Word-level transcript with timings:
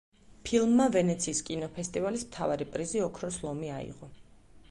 ფილმმა 0.49 0.87
ვენეციის 0.95 1.41
კინოფესტივალის 1.49 2.25
მთავარი 2.29 2.67
პრიზი, 2.77 3.05
ოქროს 3.11 3.39
ლომი 3.47 3.71
აიღო. 3.77 4.13